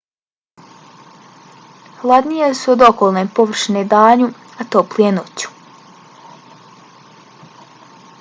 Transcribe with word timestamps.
hladnije 2.03 2.47
su 2.59 2.71
od 2.75 2.85
okolne 2.87 3.23
površine 3.39 3.83
danju 3.91 4.31
a 4.63 4.67
toplije 4.77 5.11
noću. 5.19 5.53